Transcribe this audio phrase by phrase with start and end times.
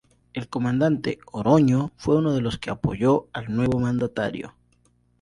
[0.33, 4.55] El comandante Oroño fue uno de los que apoyó al nuevo mandatario.